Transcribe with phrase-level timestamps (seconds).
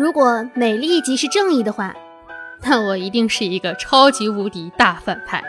[0.00, 1.94] 如果美丽即是正义的话，
[2.62, 5.44] 那我一定是一个超级无敌大反派。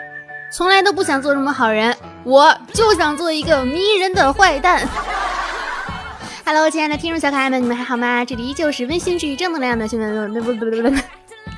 [0.52, 4.86] 从来都不想做什么好人，我就想做一个迷人的坏蛋。
[6.44, 8.26] Hello，亲爱的听众小可爱们，你们还好吗？
[8.26, 10.34] 这里依旧是温馨治愈正能量的新闻。
[10.34, 10.96] 不不不不不，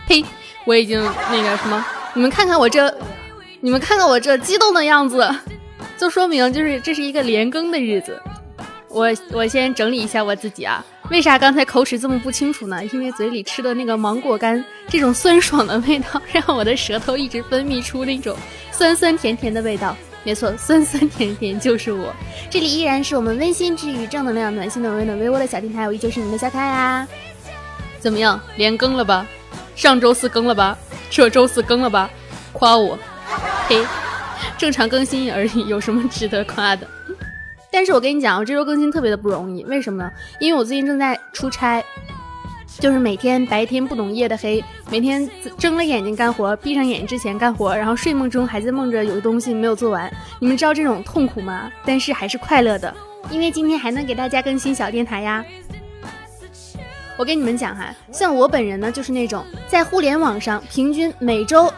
[0.07, 0.25] 呸！
[0.65, 1.03] 我已经
[1.33, 1.85] 那个什么，
[2.15, 2.97] 你们看看我这，
[3.59, 5.29] 你们看看我这激动的样子，
[5.99, 8.23] 就说明就是这是一个连更的日子。
[8.89, 10.85] 我我先整理一下我自己啊。
[11.11, 12.83] 为啥刚才口齿这么不清楚呢？
[12.87, 18.37] 因为嘴里吃的那个芒果干，这种酸爽的味道，让我的舌头一直分泌出那种
[18.73, 19.95] 酸酸甜甜的味道。
[20.25, 22.11] 没错，酸酸甜甜就是我。
[22.49, 27.07] 这里依然是我们温馨治愈、正能量、暖心暖胃暖微窝的小电台，我依旧是你们的小可爱啊。
[28.01, 29.27] 怎么样，连更了吧？
[29.77, 30.77] 上周四更了吧？
[31.11, 32.09] 这周四更了吧？
[32.55, 32.99] 夸我？
[33.69, 33.85] 嘿，
[34.57, 36.89] 正常更新而已，有什么值得夸的？
[37.75, 40.09] 但是我跟你讲，我这周更新特别的不容易，为什么呢？
[40.39, 41.83] 因为我最近正在出差，
[42.79, 50.09] 就是每天白天不懂夜的黑，每天睁了眼睛干活，闭上眼睛之前干活，然后睡梦中还在梦着有个东西没有做完。
[50.39, 51.69] 你们知道这种痛苦吗？
[51.85, 52.95] 但是还是快乐的，
[53.29, 55.45] 因为今天还能给大家更新小电台呀。
[57.17, 61.69] 我跟你们讲哈，像我本人呢，就是那种在互联网上平均每周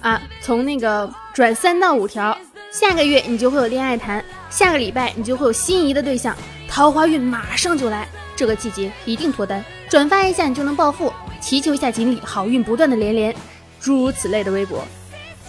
[0.00, 2.34] 啊，从那个转三到五条。
[2.72, 6.34] 下个月你就会有恋爱谈，下个礼拜你就会有心仪的对象，
[6.66, 13.36] 桃花运马上就来，这个季节一定脱单，转发一下你就能暴富，祈求一下锦鲤，好运不断的连连，
[13.78, 14.82] 诸如此类的微博。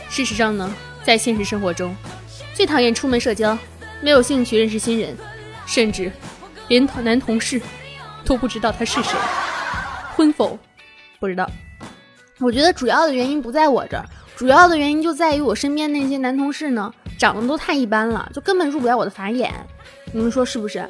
[0.09, 0.69] 事实上呢，
[1.01, 1.95] 在现实生活中，
[2.53, 3.57] 最讨厌出门社交，
[4.01, 5.15] 没有兴趣认识新人，
[5.65, 6.11] 甚至
[6.67, 7.61] 连男同事
[8.25, 9.17] 都不知道他是谁，
[10.17, 10.59] 婚否？
[11.21, 11.49] 不知道。
[12.41, 14.03] 我觉得主要的原因不在我这儿，
[14.35, 16.93] 主要的原因就在于我身边那些男同事呢。
[17.17, 19.53] 长得都太一般了，就根本入不了我的法眼，
[20.11, 20.87] 你们说是不是？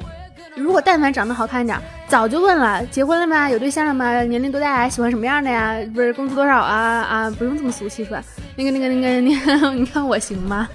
[0.56, 3.50] 如果但凡长得好看点，早就问了，结婚了吗？
[3.50, 4.22] 有对象了吗？
[4.22, 4.88] 年龄多大呀？
[4.88, 5.76] 喜欢什么样的呀？
[5.92, 6.76] 不是工资多少啊？
[6.78, 8.22] 啊，不用这么俗气是吧？
[8.54, 9.34] 那个那个那个，你
[9.80, 10.68] 你看我行吗？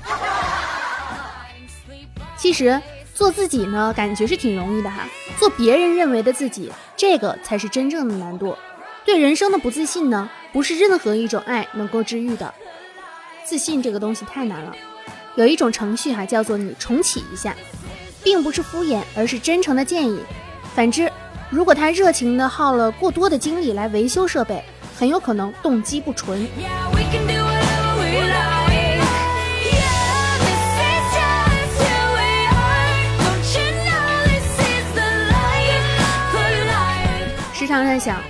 [2.36, 2.82] 其实
[3.14, 5.08] 做自己呢，感觉是挺容易的哈。
[5.38, 8.58] 做别人认为的自己，这个才是真正的难度。
[9.06, 12.54] 对人生的不自信呢，不是任何一种爱能够治愈的。
[13.46, 14.76] 自信这个东西太难了。
[15.40, 17.56] 有一种程序哈，叫做你重启一下，
[18.22, 20.20] 并不是敷衍，而是真诚的建议。
[20.76, 21.10] 反之，
[21.50, 24.62] 如果他热情的耗了过多的精力来维修设备，
[24.98, 26.46] 很有可能动机不纯。
[37.54, 38.22] 时常在想，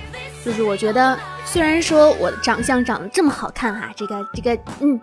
[0.44, 5.00] 就是我觉得，虽然说我的长相长得这么好看哈，这个这个，嗯。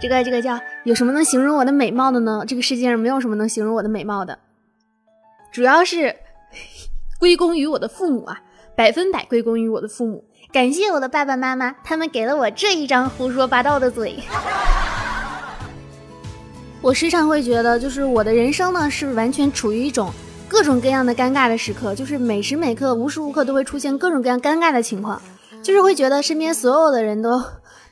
[0.00, 2.44] 这个这个叫有什么能形容我的美貌的呢？
[2.46, 4.38] 这个世界上没有什么能形容我的美貌的，
[5.52, 6.14] 主要是
[7.18, 8.40] 归功于我的父母啊，
[8.76, 10.24] 百分百归功于我的父母。
[10.52, 14.16] 感谢我的爸爸妈妈，他们给了我这一张胡说八道的嘴。
[16.80, 20.12] 我时常会觉得，就是我的人生呢，是完全处于一种
[20.48, 25.20] 各种各样的尴尬的时刻，就是每时每刻、无时无刻都会出现各种各样尴尬的情况，
[25.60, 27.42] 就是会觉得身边所有的人都。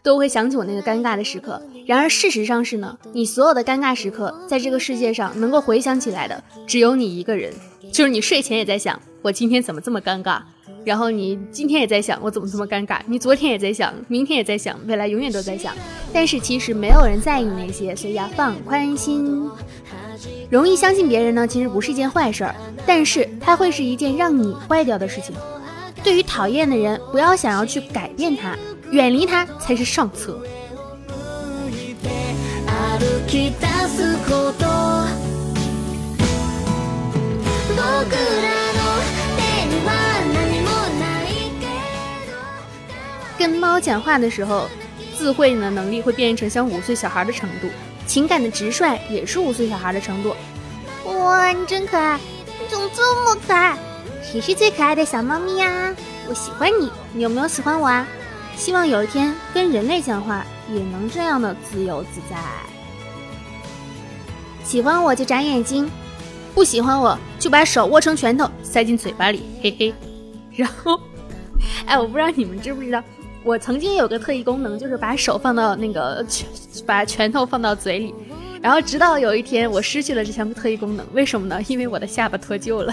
[0.06, 1.60] 都会想起我那个尴尬的时刻。
[1.84, 7.52] 然而事实上是呢，你所有的尴尬时刻，在这个世界上能够回想起来的，只有你一个人。
[7.92, 10.38] 就是你睡前也在想，我今天怎么这么尴尬？
[10.84, 13.00] 然后你今天也在想，我怎么这么尴尬？
[13.06, 15.74] 你昨天也在想，明天也在想，未来永远都在想。
[16.12, 19.50] 但是其实没有人在意那些，所以要放宽心。
[20.48, 22.54] 容易相信别人呢，其实不是一件坏事儿，
[22.86, 25.34] 但是它会是一件让你坏掉的事情。
[26.06, 28.56] 对于讨厌的人，不要想要去改变他。
[28.92, 30.40] 远离他才是上策。
[43.36, 44.68] 跟猫讲话的时候，
[45.18, 47.68] 智慧的能力会变成像五岁小孩的程度，
[48.06, 50.36] 情感的直率也是五岁小孩的程度。
[51.06, 53.76] 哇，你真可爱，你怎么这么可爱？
[54.30, 55.94] 谁是最可爱的小猫咪呀？
[56.28, 58.06] 我喜欢你，你有没有喜欢我啊？
[58.56, 62.36] 希望有一天跟人类讲话也能这样的自由自在。
[64.64, 65.88] 喜欢我就眨眼睛，
[66.54, 69.94] 不喜欢我就把手握成拳头塞进嘴巴里，嘿嘿。
[70.56, 71.00] 然后，
[71.86, 73.02] 哎，我不知道你们知不知道，
[73.44, 76.48] 我曾经有个特异功能，就是把手放到那个拳，
[76.84, 78.12] 把拳头放到嘴里。
[78.60, 81.60] 然后直到有一天我失去了这项特异功能，为什么呢？
[81.68, 82.92] 因为我的下巴脱臼了。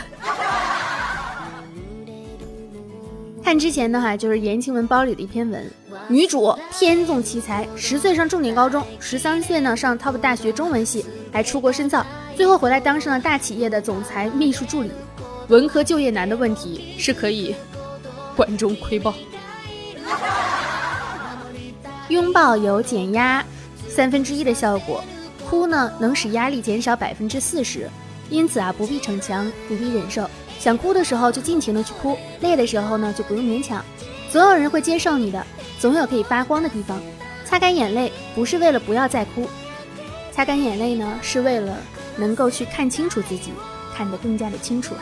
[3.44, 5.70] 看之前的哈，就是言情文包里的一篇文，
[6.08, 12.06] 女主天纵奇才，十岁上重点高中，十三岁呢上 top 大学中文系，还出国深造，
[12.38, 14.90] 最后回来当上了大企业的总裁秘书助理。
[15.50, 17.54] 文科就业难的问题是可以
[18.36, 19.14] 管中窥豹。
[22.08, 23.44] 拥抱有减压
[23.90, 25.04] 三分之一的效果，
[25.50, 27.90] 哭呢能使压力减少百分之四十，
[28.30, 30.30] 因此啊不必逞强，不必忍受。
[30.60, 33.84] 想哭的时候就尽情的去哭，累的时候呢就不用勉强。
[34.32, 35.46] 总有人会接受你的，
[35.80, 37.00] 总有可以发光的地方。
[37.46, 39.48] 擦干眼泪不是为了不要再哭，
[40.32, 41.78] 擦干眼泪呢是为了
[42.18, 43.52] 能够去看清楚自己，
[43.94, 44.96] 看得更加的清楚。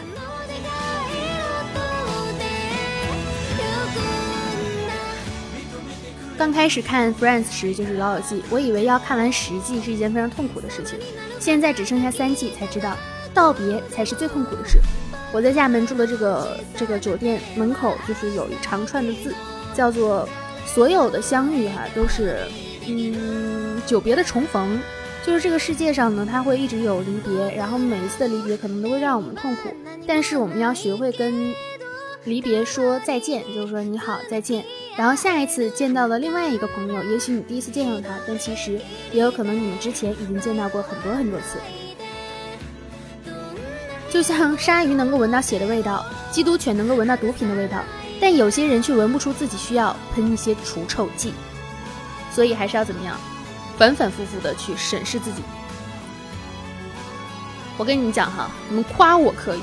[6.37, 10.97] 刚开始看《Friends》时就是《老友记》，我以为要看完十季是一件非常痛苦的事情，
[11.39, 12.97] 现在只剩下三季才知道，
[13.31, 14.79] 道别才是最痛苦的事。
[15.31, 19.33] 我在厦门住的这个这个酒店门口，就是有一长串的字，
[19.73, 20.27] 叫做
[20.67, 22.39] “所有的相遇哈都是
[22.87, 24.79] 嗯久别的重逢”，
[25.25, 29.69] 就是这个世界上呢，它会一直有离别，然后每一次的离别可能都会让我们痛苦，
[30.05, 31.53] 但是我们要学会跟
[32.25, 34.63] 离别说再见，就是说你好再见。
[34.97, 38.79] 然后下一次见到了另外一个朋友，也许你第一次见到他，但其实
[39.13, 41.57] 也有可能你们之前已经见到过很多很多次。
[44.11, 47.81] 就像鲨鱼能够闻到血的味道，缉毒犬能够闻到毒品的味道，
[48.19, 51.33] 但有些人却闻不出自己需要喷一些除臭剂。
[52.29, 53.17] 所以还是要怎么样，
[53.77, 55.41] 反反复复的去审视自己。
[57.77, 59.61] 我跟你们讲哈，你们夸我可以，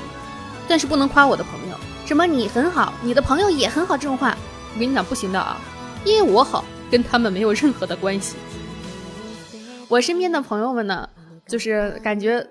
[0.67, 1.77] 但是不能夸我的朋友。
[2.05, 4.35] 什么你很好，你的朋友也很好这种话。
[4.73, 5.61] 我跟你讲不行的啊，
[6.03, 8.35] 因为我好，跟他们没有任何的关系。
[9.87, 11.07] 我身边的朋友们呢，
[11.47, 12.45] 就是感觉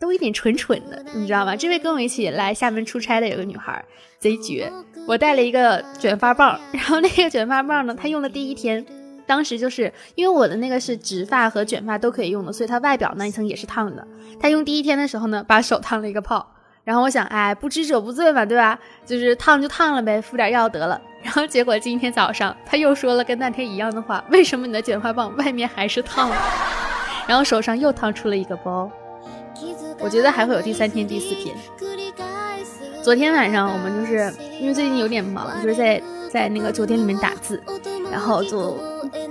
[0.00, 1.54] 都有点蠢蠢的，你知道吗？
[1.54, 3.84] 这位跟我一起来厦门出差的有个女孩，
[4.18, 4.72] 贼绝。
[5.06, 8.84] 我带了一个卷发棒， 然后那个卷发棒呢，她用的第一天，
[9.26, 14.06] 当时就是因为我的那个是直发和卷发都可以用的，所以它外表那一层也是烫的。
[14.40, 16.54] 她用第一天的时候呢，把手烫了一个泡。
[16.82, 18.78] 然后我想，哎，不知者不罪嘛，对吧？
[19.04, 20.98] 就是烫就烫了呗，敷点药得了。
[21.22, 26.36] 然后结果今天早上她又说了跟那天一样的话，为什么你的卷发棒外面还是烫的？
[27.28, 28.90] 然后手上又烫出了一个包。
[30.00, 31.54] 我觉得还会有第三天、第四天。
[33.02, 37.62] 昨天晚上我们就是因为最近有点忙，就是在在那个酒店里面打字，
[38.10, 38.78] 然后就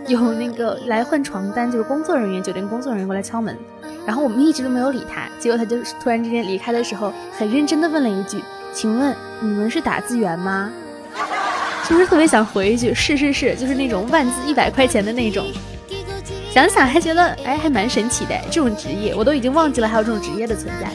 [0.07, 3.57] 有那个来换床单，就是工作人员，酒店工作人员过来敲门。
[4.06, 8.42] 然后我们一直都没有理他，结果他就突然之间离开的时候，很认真的问了一句
[8.74, 10.71] ：“请问你们是打字员吗？”
[11.86, 15.45] 是不是特别想回一句：“是是是，就是那种万字一百块钱的那种。”
[16.59, 20.91] 想想还觉得哎，还蛮神奇的这种职业，我都已经忘记了还有这种职业的存在。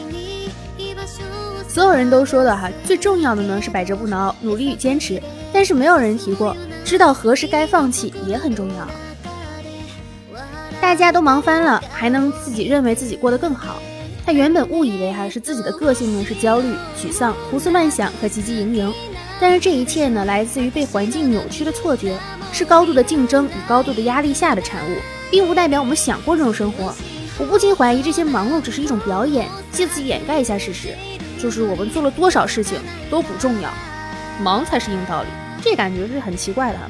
[1.67, 5.19] 所有人都说的哈，最重要的呢是百折不挠，努力与坚持，
[5.51, 8.87] 但是没有人提过知道何时该放弃也很重要。
[10.79, 13.81] 大家都忙翻了，还能自己认为自己过得更好？
[14.23, 18.93] 他原本误以为哈是自己的个性呢是焦虑、沮丧、胡思乱想和汲汲营营，
[19.39, 22.15] 但是这一切呢来自于被环境扭曲的错觉，
[22.53, 24.95] 是高度的竞争与高度的压力下的产物，
[25.29, 26.93] 并不代表我们想过这种生活。
[27.37, 30.95] 我不禁怀疑这些忙碌只是一种表演，借此掩盖一下事实，
[31.37, 32.79] 就是我们做了多少事情
[33.09, 33.69] 都不重要，
[34.41, 35.27] 忙才是硬道理。
[35.61, 36.89] 这感觉是很奇怪的哈。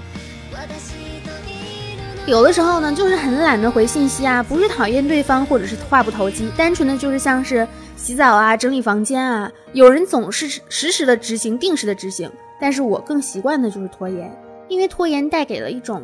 [2.27, 9.51] 有的时候呢，就是很懒得回信息啊，不是讨厌对方，或者是话不投机，单纯的就是像是洗澡啊、整理房间啊。
[9.73, 14.35] 有人总是实时的执行、定时的执行，但是我更习惯的就是拖延，
[14.67, 16.01] 因为拖延带给了一种，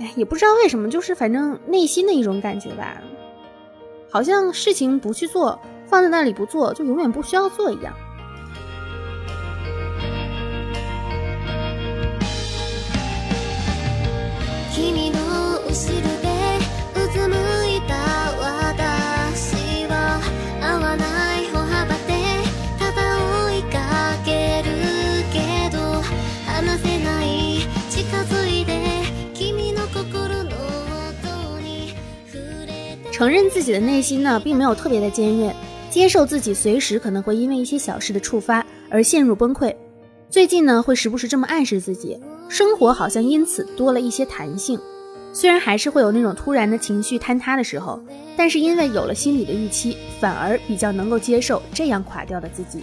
[0.00, 3.00] 哎，也不知道为什么，就是反正内心的一种感觉吧，
[4.10, 7.94] 好像事情不去做，放在那里不做，就永远不需要做一样。
[33.14, 35.54] 承认自己的内心呢，并没有特别的坚韧，
[35.88, 39.72] 接受自己随时可能会因为一些小事的触发而陷入崩溃。
[40.28, 42.18] 最近呢，会时不时这么暗示自己，
[42.48, 44.76] 生活好像因此多了一些弹性。
[45.32, 48.02] 虽然还是会有那种突然的情绪坍塌的时候，
[48.36, 52.82] 但是因为有了心理的预期，反而比较能够接受这样垮掉的自己。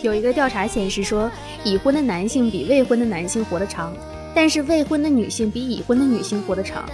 [0.00, 1.30] 有一个调查显示说，
[1.64, 3.92] 已婚的男性比未婚的男性活得长，
[4.34, 6.88] 但是未婚的女性比已婚的女性活得长。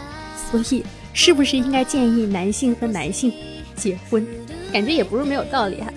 [0.50, 0.82] 所以。
[1.14, 3.32] 是不是应该建议男性和男性
[3.76, 4.26] 结婚？
[4.72, 5.92] 感觉也不是没有道理哈。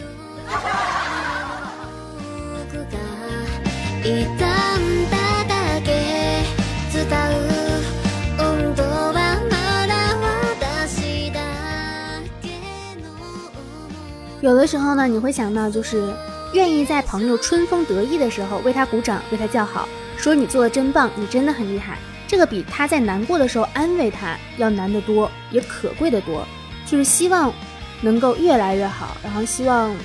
[14.42, 16.14] 有的时候呢，你会想到，就是
[16.54, 21.98] 愿意在朋友春风得意的时候为他鼓掌，为他叫好，说你做的真棒，你真的很厉害。
[22.36, 26.46] 这个比他在难过的时候安慰他要难得多，也可贵的多。
[26.86, 27.54] 就是希望
[28.02, 29.96] 能够越来越好，然后希望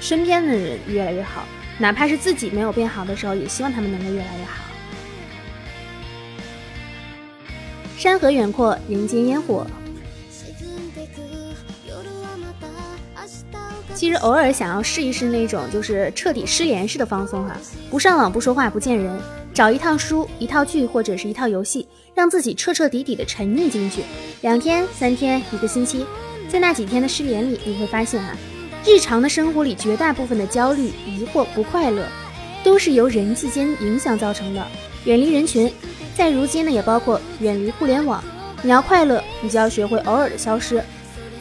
[0.00, 1.44] 身边的人越来越好，
[1.78, 4.62] 哪怕是自己没有变好的时候，也希望他们能够越来越好。
[7.98, 9.66] 山河远阔，人间烟火。
[13.96, 17.56] 其实偶尔想要试一试那种就是彻底失联式的放松哈，
[17.90, 19.20] 不上网不说话不见人，
[19.54, 24.02] 找一套书一套剧或者是一套游戏，让自己彻彻底底的沉溺进去，
[24.40, 26.06] 两天三天一个星期，
[26.48, 28.36] 在那几天的失联里，你会发现啊，
[28.86, 32.06] 日常的生活里绝大部分的焦虑、疑惑、不快乐，
[32.64, 34.66] 都是由人际间影响造成的。
[35.04, 35.70] 远离人群，
[36.14, 38.22] 在如今呢也包括远离互联网。
[38.62, 40.82] 你要快乐，你就要学会偶尔的消失，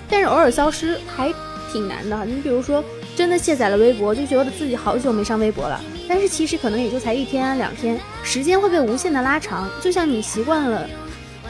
[0.10, 1.34] 但是偶尔消失还。
[1.72, 2.84] 挺难的，你比如说，
[3.16, 9.70] 真的卸载了微博，就觉得自己好久没上微博了，但是其实可能也就才一天两天，时间会被无限的拉长。
[9.82, 10.90] 就像你习惯了，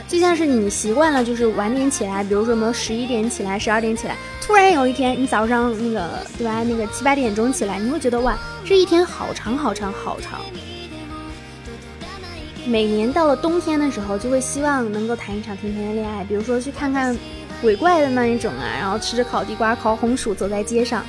[0.07, 10.41] 就像是你习惯了，就是晚点起来，比如说什么十一点起来，十二点起来，突然有一天你早上那个对吧，那个七八点钟起来，你会觉得哇，这一天好长好长好长。
[12.65, 17.15] 每年到了冬天的时候，就会希望能够谈一场甜甜的恋爱，比如说去看看。
[17.61, 21.05] 鬼怪的那一种啊，然后吃着烤地瓜、烤红薯走在街上，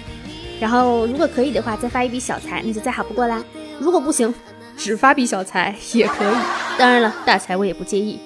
[0.63, 3.43] 然后如果可以的话，再发一笔小财，那就再好不过啦。
[3.81, 4.33] 如果不行，
[4.77, 6.35] 只发笔小财也可以。
[6.79, 8.21] 当然了，大财我也不介意。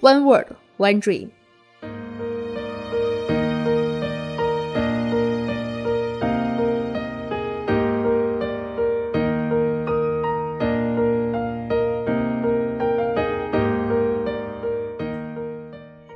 [0.00, 0.46] One word,
[0.78, 1.28] one dream。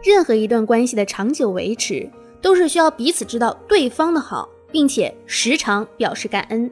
[0.02, 2.08] 任何一段关系的长久维持，
[2.40, 6.70] 都是需要彼此知道对方的好，并且时常表示感恩。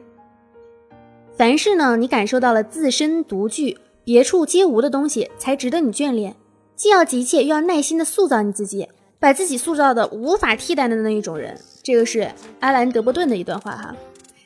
[1.37, 6.35] 凡是呢，你感受到了自身独具、别处皆无的东西，才值得你眷恋。
[6.75, 8.87] 既要急切，又要耐心的塑造你自己，
[9.19, 11.59] 把自己塑造的无法替代的那一种人。
[11.81, 12.29] 这个是
[12.59, 13.95] 阿兰·德伯顿的一段话哈。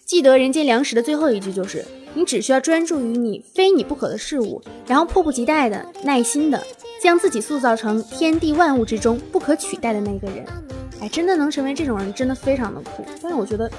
[0.05, 1.83] 记得《人间粮食》的最后一句就是：
[2.13, 6.62] 你只需要专注于你非你不可的事物，然后迫不及待的、耐心的。
[7.01, 10.45] 将自己塑造成天地万物之中不可取代的那个人，
[11.03, 13.03] 哎，真的能成为这种人，真的非常的酷。
[13.22, 13.69] 但是我觉得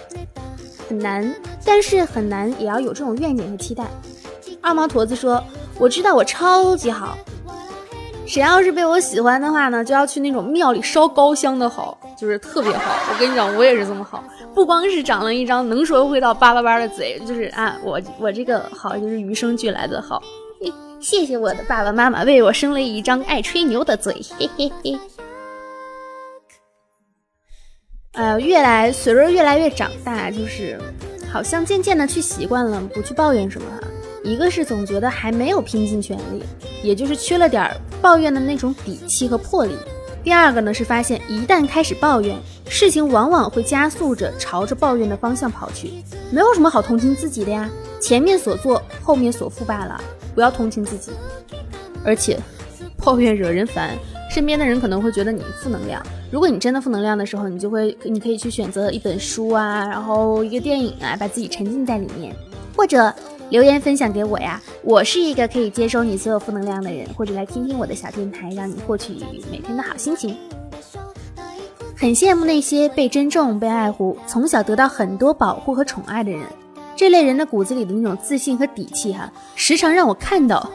[0.86, 3.86] 很难，但是很难也要有这种愿景和期待。
[4.60, 5.42] 二毛驼子说
[5.80, 7.16] ：“我知道我超级好，
[8.26, 12.92] 谁要是被我喜欢的话呢，就要去那种庙里烧高香的好，就是特别好。
[13.10, 14.22] 我跟你讲，我也是这么好，
[14.54, 20.22] 不光是长了一张能说会道叭叭叭的嘴，就是啊，我我这个好就是与生俱来的好。”
[21.00, 24.98] 谢谢我的爸爸妈妈为我生了一张爱吹牛的嘴，嘿嘿嘿。
[28.14, 30.78] 哎呀，越来随着越来越长大，就是
[31.30, 33.66] 好像渐渐的去习惯了不去抱怨什么。
[34.22, 36.42] 一个是总觉得还没有拼尽全力，
[36.82, 39.76] 也就是缺了点抱怨的那种底气和魄力。
[40.22, 42.34] 第二个呢是发现一旦开始抱怨，
[42.68, 45.90] 事情往往会加速着朝着抱怨的方向跑去。
[46.30, 47.68] 没有什么好同情自己的呀，
[48.00, 50.00] 前面所做，后面所负罢了。
[50.34, 51.12] 不要同情自己，
[52.04, 52.38] 而且
[52.96, 53.90] 抱怨惹人烦，
[54.34, 56.04] 身边的人可能会觉得你负能量。
[56.28, 62.34] 如果你真的负能量的时候，你就会，你可以去选择一本书啊，然后一个电影啊，把自己沉浸在里面，
[62.76, 63.14] 或者
[63.50, 64.60] 留言分享给我呀。
[64.82, 69.18] 我是一个可以接收你所有负能量的人，或者来听听我的小电台，让你获取
[69.52, 70.36] 每天的好心情。
[71.96, 76.40] 很羡慕那些被珍重、被爱护，从小得到很多保护和宠爱的人。
[76.96, 80.68] 这类人的骨子里的那种自信和底气，哈，时常让我看到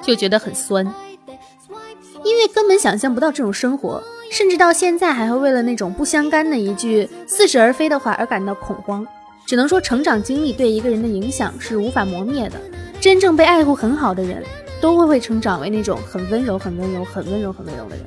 [0.00, 0.84] 就觉得很酸，
[2.24, 9.06] 因为根本想象不到这种生活，甚至到现在还会为了那种不相干的一句似是而非的话而感到恐慌。
[9.44, 12.60] 只能说，成长经历对一个人的影响是无法磨灭的。
[13.00, 14.42] 真正被爱护很好的人，
[14.80, 18.06] 都会会成长为那种很温柔、很温柔、很温柔、很温柔的人。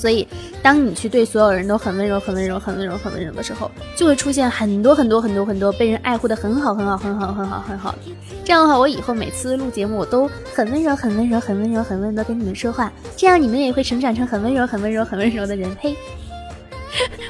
[0.00, 0.26] 所以，
[0.62, 7.94] 当你去对所有人都很温柔、很温柔、很温柔、很温柔的时候，就会出现很多很多很多很多被人爱护的很好、很好、很好、很好、很好。
[8.42, 15.70] 这样的话，我以后每次录节目，我都很温柔、很温柔、很温柔、很温柔跟你们说话，这样你们也会成长成很温柔、很温柔、很温柔的人。
[15.82, 15.94] 嘿，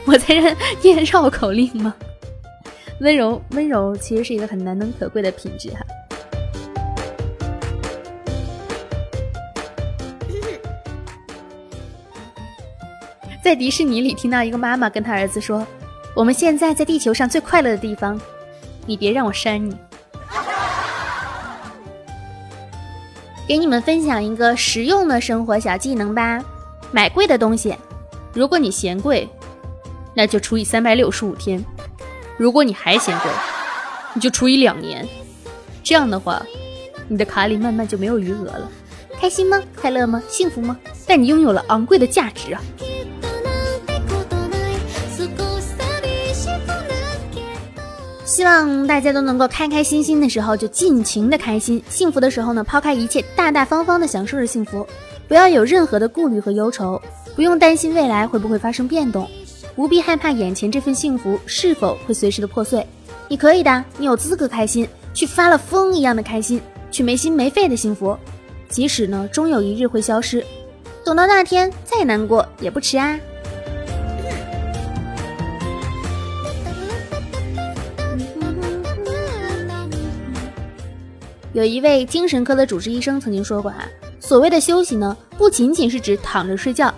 [0.04, 1.92] 我在这念绕口令吗？
[3.00, 5.80] 温柔，温柔其实是一个很难能可贵的品质哈。
[13.42, 15.66] 在迪士尼里听到一个妈妈跟他儿子说
[16.14, 18.20] ：“我们现在在地球上最快乐的地方，
[18.86, 19.74] 你别让我扇你。”
[23.48, 26.44] 给你们分享一个实用的生活小技能吧。
[26.92, 27.74] 买贵的东西，
[28.34, 29.26] 如果你嫌贵，
[30.14, 31.64] 那就除以三百六十五天。
[32.36, 33.30] 如果你还嫌贵，
[34.14, 35.08] 你就除以两年。
[35.82, 36.42] 这样的话，
[37.08, 38.70] 你的卡里慢慢就没有余额了。
[39.18, 39.60] 开心吗？
[39.80, 40.22] 快乐吗？
[40.28, 40.76] 幸福吗？
[41.06, 42.60] 但你拥有了昂贵的价值啊！
[48.30, 54.86] 希望大家都能够开开心心的时候就尽情的开心，幸福的时候呢抛开一切，大大方方的享受着幸福，
[55.26, 57.02] 不要有任何的顾虑和忧愁，
[57.34, 59.28] 不用担心未来会不会发生变动，
[59.74, 62.86] 不必害怕眼前这份幸福是否会随时的破碎。
[63.26, 68.16] 你可以的，你有资格开心，去发了疯一样的开心，去没心没肺的幸福。
[68.68, 70.46] 即使呢，终有一日会消失，
[71.04, 73.18] 等到那天再难过也不迟啊。
[81.60, 83.86] 有一位精神科的主治医生曾经说过啊，
[84.18, 86.92] 所谓的休息呢，不仅仅是指躺着睡觉，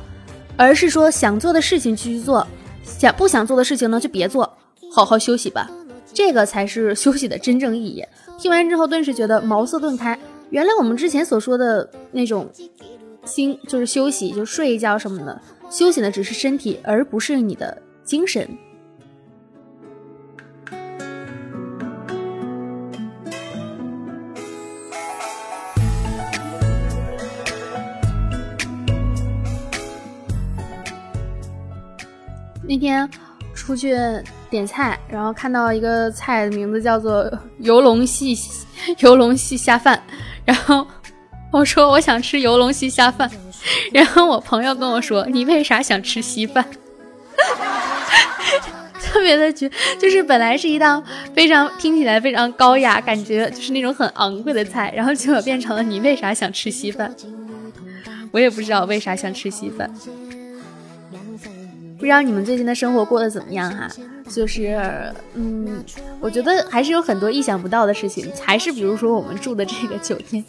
[0.56, 2.46] 而是说想做的事情去做，
[2.84, 4.48] 想不想做的事情呢就别做，
[4.92, 5.68] 好好休息吧，
[6.14, 8.04] 这个才是休息的真正意义。
[8.38, 10.16] 听完之后，顿时觉得茅塞顿开。
[10.50, 12.48] 原来我们之前所说的那种
[13.24, 15.42] 心，就是休息，就睡一觉什么的，
[15.72, 18.48] 休息的只是身体，而不是你的精神。
[32.72, 33.06] 那天
[33.54, 33.94] 出去
[34.48, 38.34] 点菜，然后看到一个菜的名字叫做游龙戏
[39.00, 40.02] 游龙戏虾饭。
[40.46, 40.86] 然后
[41.50, 43.30] 我说我想吃游龙戏虾饭，
[43.92, 46.64] 然后我朋友跟我说你为啥想吃稀饭？
[49.02, 57.14] 特别的绝，就是本来是一道非常听起来非常高雅，感觉就是那种很昂贵的菜，然后结果变成了你为啥想吃稀饭？
[58.30, 59.90] 我也不知道为啥想吃稀饭。
[62.02, 63.88] 不知道你们最近的生活过得怎么样哈？
[64.28, 64.76] 就是，
[65.34, 65.84] 嗯，
[66.18, 70.44] 我觉得还是有很多意想不到的事情，还是比如说我们住的这个酒店，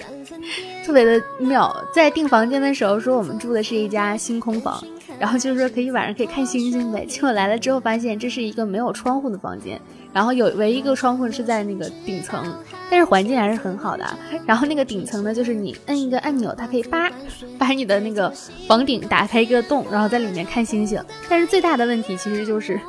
[0.83, 1.71] 特别的妙。
[1.93, 4.83] 在订房间的时候说我们住的是一家星空房。
[5.19, 9.79] 然后就是说可以晚上可以看星星呗，结果来了之后发现这是一个没有窗户的房间，
[10.11, 12.43] 然后有唯一一个窗户是在那个顶层，
[12.89, 14.05] 但是环境还是很好的。
[14.45, 17.09] 然后那个顶层呢，就是你摁一个按钮，它可以叭
[17.57, 18.29] 把你的那个
[18.67, 21.01] 房顶打开一个洞，然后在里面看星星。
[21.29, 22.79] 但是最大的问题其实就是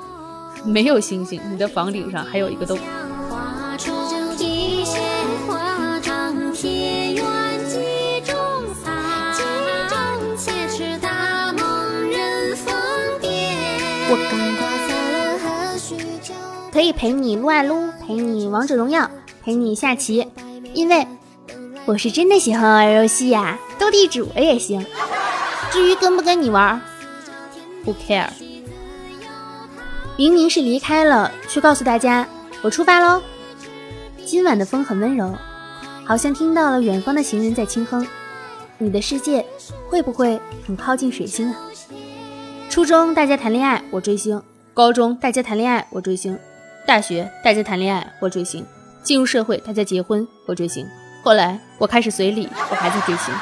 [0.65, 2.79] 没有星星，你的房顶上还有一个洞。
[16.73, 19.09] 可以陪你撸啊撸，陪你王者荣耀，
[19.45, 20.27] 陪你下棋，
[20.73, 21.07] 因为
[21.85, 24.85] 我是真的喜欢玩游戏呀，斗地主也行。
[25.71, 26.81] 至于跟不跟你玩，
[27.85, 28.29] 不 care。
[30.17, 32.27] 明明是离开了，却告诉大家
[32.63, 33.23] 我出发喽。
[34.25, 35.33] 今晚的风很温柔，
[36.05, 38.07] 好像听到了远方的行人在轻哼。
[38.79, 39.45] 你的世界
[39.89, 41.57] 会不会很靠近水星啊？
[42.75, 44.37] 初中大家谈恋爱，我追星；
[44.75, 46.37] 高中大家谈恋爱，我追星；
[46.85, 48.65] 大学大家谈恋爱，我追星；
[49.05, 50.85] 进入社会大家结婚，我追星。
[51.23, 53.33] 后来我开始随礼，我还在追星。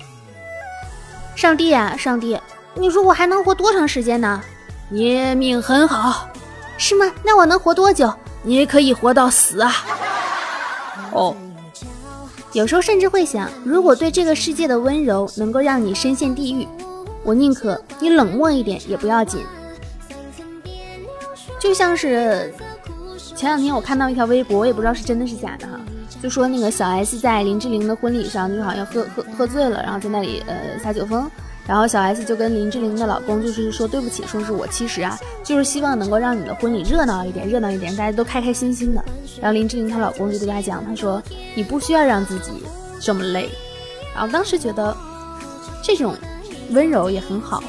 [1.36, 2.40] 上帝啊，上帝，
[2.72, 4.42] 你说我还能活多长时间呢？
[4.88, 6.26] 你命很好，
[6.78, 7.12] 是吗？
[7.22, 8.10] 那我能活多久？
[8.42, 9.70] 你可以活到死啊！
[11.12, 11.36] 哦，
[12.54, 16.66] 有时候甚至会想，如果对这个世界的温柔能够让你深陷地狱。
[17.28, 19.44] 我宁可你冷漠一点也不要紧，
[21.60, 22.50] 就像是
[23.36, 25.78] 前两天我看到一条微博，我也不知道是真的是假的哈，
[26.22, 31.30] 就说那个小 S 在林志玲的婚礼上，就好像喝喝喝醉了，然后在那里呃撒酒疯，
[31.66, 39.04] 然后小 S 就跟林志玲的老公就是说对不起，说是我其实啊就是希望能够让你的婚礼热闹一点，热闹一点，大家都开开心心的。
[39.38, 41.22] 然后林志玲她老公就对她讲，他说
[41.54, 42.52] 你不需要让自己
[42.98, 43.50] 这么累。
[44.14, 44.96] 然后当时觉得
[45.84, 46.14] 这种。
[46.70, 47.62] 温柔也很好。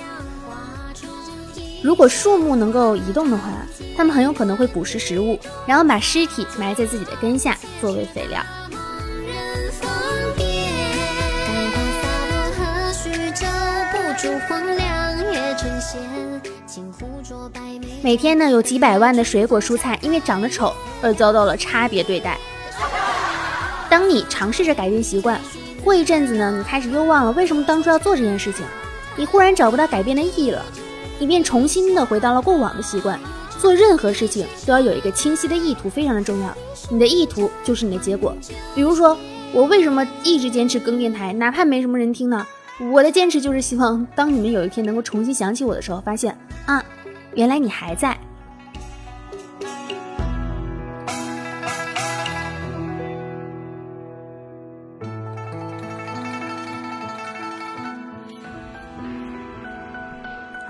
[1.81, 3.43] 如果树木能够移动的话，
[3.95, 8.41] 它们很有可能会捕食食物，然后把尸体埋在自己的根下作为肥料。
[18.01, 22.37] 每天呢，有几百万的水果蔬菜因为长得丑而遭到了差别对待。
[23.89, 25.39] 当你尝试着改变习惯，
[25.83, 28.65] 过一阵子呢，你开始又忘了为什么当初要做这件事情。
[29.15, 30.65] 你忽然找不到改变的意义了，
[31.19, 33.19] 你便重新的回到了过往的习惯。
[33.57, 36.55] 做任何事情都要有一个清晰的意图，非常的重要。
[36.89, 38.33] 你的意图就是你的结果。
[38.73, 39.17] 比如说，
[39.51, 42.47] 我为什么一直坚持更电台，哪怕没什么人听呢？
[42.93, 46.81] 我的坚持就是希望，当你们有一天能够重新想起我的时候，发现啊，
[47.33, 48.17] 原来你还在。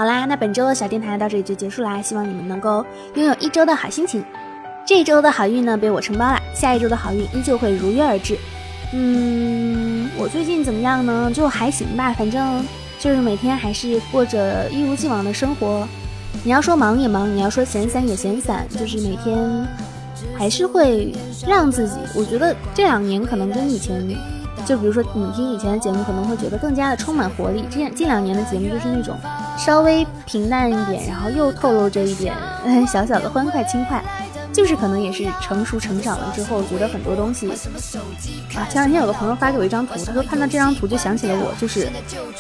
[0.09, 4.23] 啦，那本周的小电台到这里就结束啦，希望你们能够拥有一周的好心情。
[4.85, 8.37] 这一周的好运呢被我承包了，下一周的好运依旧会如约而至。
[8.91, 11.31] 嗯，我最近怎么样呢？
[11.31, 12.65] 就还行吧，反正
[12.97, 15.87] 就是每天还是过着一如既往的生活。
[16.43, 19.67] 你要说忙也忙，你要说闲散也闲散，就是每天
[20.35, 21.13] 还是会
[21.47, 21.97] 让自己。
[22.15, 24.03] 我觉得这两年可能跟以前。
[24.65, 27.65] 就比如说，你听以前的节目，可能会觉得更加的充满活力。
[27.69, 29.15] 这样近两年的节目就是那种
[29.57, 32.35] 稍微平淡一点，然后又透露着一点
[32.87, 34.03] 小小的欢快轻快。
[34.51, 37.49] 就是可能也是成熟成长了之后，觉得很多东西
[38.55, 38.65] 啊。
[38.65, 41.87] 前两天有个朋友发给我一张图，他说看到这张图就想起了我，就是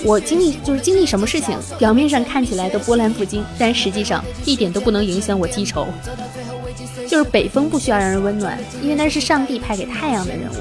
[0.03, 5.87] 我经历就是经历什么事情，表面上看起来都波澜不惊，但实际上一点都不能影响我记仇。
[7.19, 10.55] 就是北风不需要让人温暖，因为那是上帝派给太阳的任务。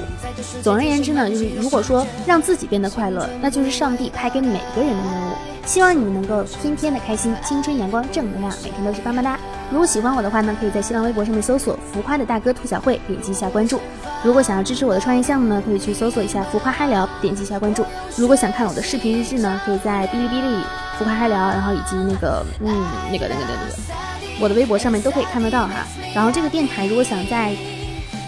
[0.61, 5.35] 总而言之呢，就是如果说让自己变得快乐，那就是上帝派给每个人的任务。
[5.65, 9.39] 希望你们能够天天的开心，青春阳光正能量，每天都是棒棒哒。
[9.71, 13.81] 如果喜欢我的话呢，可以在新浪微博上面搜索“浮夸的大哥兔小慧”，点击一下关注。
[14.25, 17.87] 如果想要支持我的创业项目呢，可以去搜索一下“浮夸嗨聊”，点击一下关注。
[18.17, 20.65] 如果想看我的视频日志呢，可以在哔哩哔哩
[20.99, 24.18] “浮夸嗨聊”，然后以及那个嗯那个那个那个。
[24.41, 27.55] 我的微博上面都可以看得到哈，然后这个电台如果想在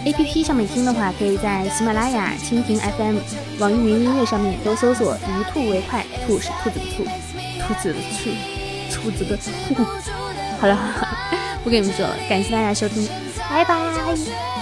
[0.05, 3.17] A P P 上面听的话，可以在喜马拉雅、蜻蜓 F M、
[3.59, 7.03] 网易云音乐上面都搜索“一兔为快”，兔是兔子的兔，
[7.61, 8.29] 兔子的兔，
[8.91, 9.85] 兔子的兔。
[10.59, 10.77] 好了，
[11.63, 13.07] 不跟你们说了，感谢大家收听，
[13.49, 14.60] 拜拜。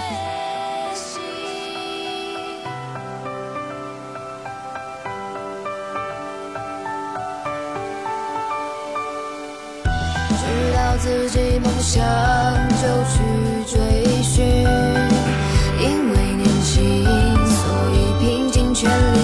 [11.32, 12.02] 自己梦想
[12.82, 13.22] 就去
[13.64, 13.78] 追
[14.20, 14.44] 寻，
[15.78, 17.06] 因为年轻，
[17.46, 17.62] 所
[17.94, 19.16] 以拼尽全力。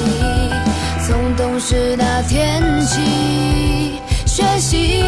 [1.05, 5.03] 从懂事那天起，学习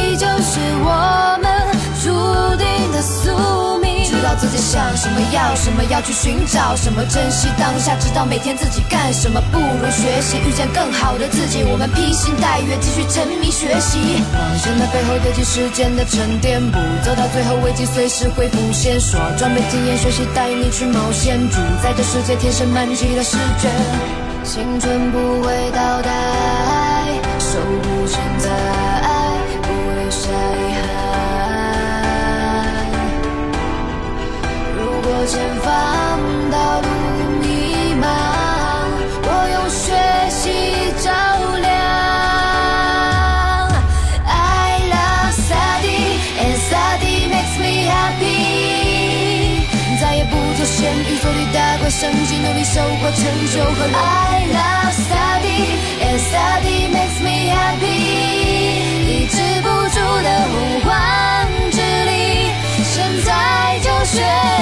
[4.59, 11.63] 想什么，要什么，要去寻找什么，珍惜当下，知道每天自己干什么，不如学习遇见更好的自己。
[11.65, 18.99] 我们披星戴月，继续沉迷学习，忘记那背后堆积时间的沉淀，不走到最后，危机随时会浮现。
[19.01, 23.71] 说装备经验，学习带你去冒险，主宰这世界，天生满级的试卷，
[24.45, 26.11] 青春不会倒带，
[27.39, 28.98] 守护现在。
[50.81, 53.99] 也不做咸鱼，做驴打怪，升级努力收获成就和爱。
[53.99, 57.87] I love study and study makes me happy。
[59.05, 60.91] 抑制不住的洪荒
[61.73, 62.53] 之力，
[62.85, 64.58] 现在就学。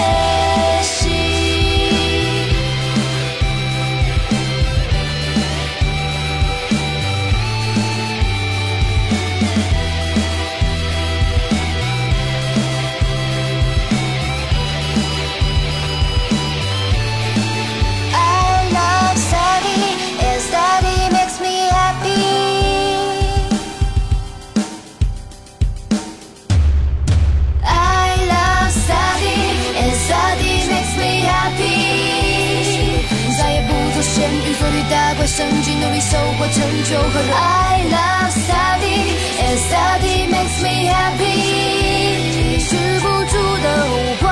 [35.37, 42.65] 甚至努力收获成就和 I love study and study makes me happy。
[42.65, 44.27] 止不住的目光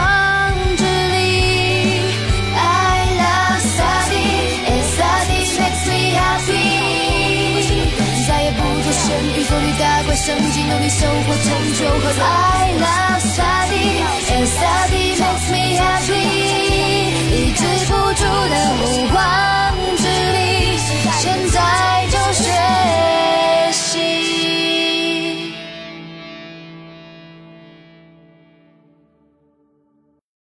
[0.79, 1.21] 之力。
[2.57, 2.59] I
[3.21, 6.57] love study and study makes me happy。
[8.27, 14.01] 再也不做咸鱼佛律大怪，甚至努力收获成就和 I love study
[14.33, 16.17] and study makes me happy。
[17.55, 17.63] 止
[17.93, 18.55] 不住的。